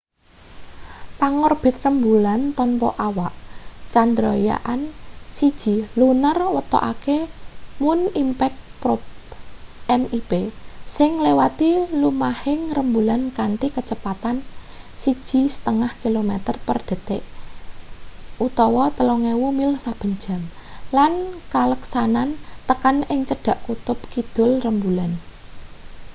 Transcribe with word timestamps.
pangorbit 1.21 1.75
rembulan 1.85 2.41
tanpa 2.59 2.89
awak 3.07 3.33
chandrayaan-1 3.93 5.45
lunar 5.99 6.33
wetokake 6.55 7.17
moon 7.81 8.01
impact 8.23 8.57
probe 8.81 9.07
mip 10.01 10.25
sing 10.95 11.11
nglewati 11.21 11.71
lumahing 12.01 12.61
rembulan 12.77 13.21
kanthi 13.37 13.67
kacepatan 13.77 14.35
1,5 14.97 16.01
kilometer 16.03 16.55
per 16.65 16.77
detik 16.89 17.21
3000 18.41 19.57
mil 19.59 19.71
saben 19.85 20.11
jam 20.23 20.41
lan 20.97 21.13
kaleksanan 21.53 22.29
tekan 22.69 22.97
ing 23.13 23.19
cedhak 23.29 23.57
kutub 23.69 23.99
kidul 24.13 24.51
rembulan 24.65 25.11